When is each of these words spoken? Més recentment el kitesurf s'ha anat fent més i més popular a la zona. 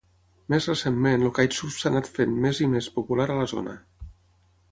Més 0.53 0.67
recentment 0.69 1.25
el 1.25 1.33
kitesurf 1.39 1.75
s'ha 1.81 1.91
anat 1.91 2.09
fent 2.15 2.33
més 2.47 2.63
i 2.67 2.69
més 2.73 2.89
popular 2.95 3.27
a 3.35 3.39
la 3.43 3.47
zona. 3.55 3.77